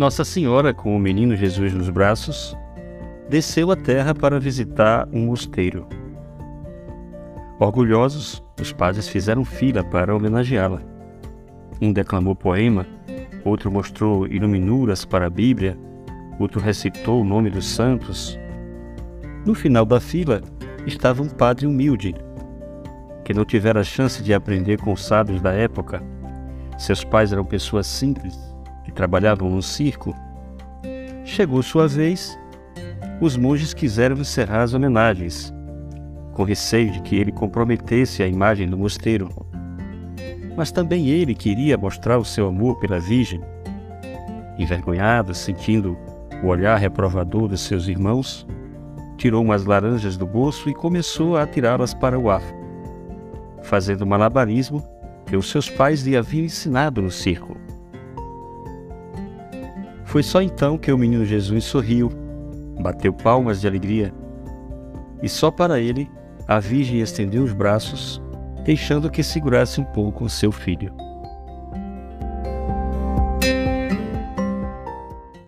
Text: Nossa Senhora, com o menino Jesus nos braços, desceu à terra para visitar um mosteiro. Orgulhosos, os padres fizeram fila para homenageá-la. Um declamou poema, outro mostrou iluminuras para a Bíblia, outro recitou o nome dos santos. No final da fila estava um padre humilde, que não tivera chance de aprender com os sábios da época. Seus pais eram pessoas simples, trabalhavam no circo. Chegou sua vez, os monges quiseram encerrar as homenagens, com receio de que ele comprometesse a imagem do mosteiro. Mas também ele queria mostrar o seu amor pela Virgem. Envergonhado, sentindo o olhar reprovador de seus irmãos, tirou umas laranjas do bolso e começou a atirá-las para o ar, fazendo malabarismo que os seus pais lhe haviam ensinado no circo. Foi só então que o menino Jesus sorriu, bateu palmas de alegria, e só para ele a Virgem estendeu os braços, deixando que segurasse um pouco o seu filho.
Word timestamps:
Nossa 0.00 0.24
Senhora, 0.24 0.72
com 0.72 0.96
o 0.96 0.98
menino 0.98 1.36
Jesus 1.36 1.74
nos 1.74 1.90
braços, 1.90 2.56
desceu 3.28 3.70
à 3.70 3.76
terra 3.76 4.14
para 4.14 4.40
visitar 4.40 5.06
um 5.12 5.26
mosteiro. 5.26 5.86
Orgulhosos, 7.58 8.42
os 8.58 8.72
padres 8.72 9.06
fizeram 9.06 9.44
fila 9.44 9.84
para 9.84 10.16
homenageá-la. 10.16 10.80
Um 11.82 11.92
declamou 11.92 12.34
poema, 12.34 12.86
outro 13.44 13.70
mostrou 13.70 14.26
iluminuras 14.26 15.04
para 15.04 15.26
a 15.26 15.30
Bíblia, 15.30 15.78
outro 16.38 16.62
recitou 16.62 17.20
o 17.20 17.24
nome 17.24 17.50
dos 17.50 17.68
santos. 17.68 18.38
No 19.44 19.54
final 19.54 19.84
da 19.84 20.00
fila 20.00 20.40
estava 20.86 21.22
um 21.22 21.28
padre 21.28 21.66
humilde, 21.66 22.14
que 23.22 23.34
não 23.34 23.44
tivera 23.44 23.84
chance 23.84 24.22
de 24.22 24.32
aprender 24.32 24.80
com 24.80 24.94
os 24.94 25.04
sábios 25.04 25.42
da 25.42 25.52
época. 25.52 26.02
Seus 26.78 27.04
pais 27.04 27.34
eram 27.34 27.44
pessoas 27.44 27.86
simples, 27.86 28.49
trabalhavam 28.90 29.48
no 29.50 29.62
circo. 29.62 30.14
Chegou 31.24 31.62
sua 31.62 31.86
vez, 31.86 32.38
os 33.20 33.36
monges 33.36 33.74
quiseram 33.74 34.16
encerrar 34.16 34.62
as 34.62 34.74
homenagens, 34.74 35.52
com 36.32 36.42
receio 36.42 36.90
de 36.90 37.00
que 37.02 37.16
ele 37.16 37.30
comprometesse 37.30 38.22
a 38.22 38.26
imagem 38.26 38.68
do 38.68 38.78
mosteiro. 38.78 39.28
Mas 40.56 40.72
também 40.72 41.08
ele 41.08 41.34
queria 41.34 41.76
mostrar 41.76 42.18
o 42.18 42.24
seu 42.24 42.48
amor 42.48 42.78
pela 42.80 42.98
Virgem. 42.98 43.40
Envergonhado, 44.58 45.34
sentindo 45.34 45.96
o 46.42 46.46
olhar 46.46 46.76
reprovador 46.76 47.48
de 47.48 47.58
seus 47.58 47.88
irmãos, 47.88 48.46
tirou 49.16 49.44
umas 49.44 49.66
laranjas 49.66 50.16
do 50.16 50.26
bolso 50.26 50.70
e 50.70 50.74
começou 50.74 51.36
a 51.36 51.42
atirá-las 51.42 51.92
para 51.92 52.18
o 52.18 52.30
ar, 52.30 52.42
fazendo 53.62 54.06
malabarismo 54.06 54.82
que 55.26 55.36
os 55.36 55.50
seus 55.50 55.68
pais 55.68 56.02
lhe 56.02 56.16
haviam 56.16 56.46
ensinado 56.46 57.02
no 57.02 57.10
circo. 57.10 57.59
Foi 60.10 60.24
só 60.24 60.42
então 60.42 60.76
que 60.76 60.90
o 60.90 60.98
menino 60.98 61.24
Jesus 61.24 61.62
sorriu, 61.62 62.10
bateu 62.80 63.12
palmas 63.12 63.60
de 63.60 63.68
alegria, 63.68 64.12
e 65.22 65.28
só 65.28 65.52
para 65.52 65.78
ele 65.78 66.10
a 66.48 66.58
Virgem 66.58 66.98
estendeu 66.98 67.44
os 67.44 67.52
braços, 67.52 68.20
deixando 68.64 69.08
que 69.08 69.22
segurasse 69.22 69.80
um 69.80 69.84
pouco 69.84 70.24
o 70.24 70.28
seu 70.28 70.50
filho. 70.50 70.92